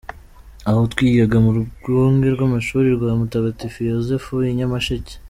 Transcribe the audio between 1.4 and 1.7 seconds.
mu